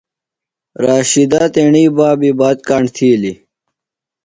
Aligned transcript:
رشیدہ 0.83 1.41
تیݨی 1.53 1.85
بابیۡ 1.97 2.35
بات 2.39 2.57
کاݨ 2.67 2.83
تِھیلیۡ۔ 2.95 3.37